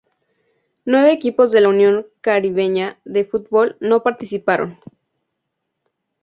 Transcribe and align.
Nueve 0.83 1.11
equipos 1.11 1.51
de 1.51 1.61
la 1.61 1.69
Unión 1.69 2.07
Caribeña 2.21 2.99
de 3.05 3.23
Fútbol 3.23 3.77
no 3.79 4.01
participaron. 4.01 4.79